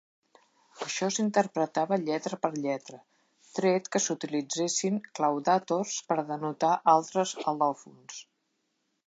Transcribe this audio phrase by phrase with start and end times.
[0.83, 2.99] Això s'interpretava lletra per lletra
[3.59, 8.19] tret que s'utilitzessin claudàtors per denotar altres al·lòfons.